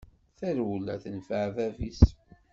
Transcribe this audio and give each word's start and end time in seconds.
Tarewla 0.37 0.95
tenfeε 1.03 1.49
bab-is. 1.55 2.01